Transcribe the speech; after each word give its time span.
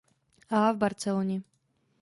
A. 0.49 0.71
v 0.71 0.77
Barceloně. 0.77 1.41